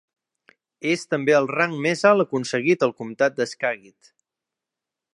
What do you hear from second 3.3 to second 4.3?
de Skagit.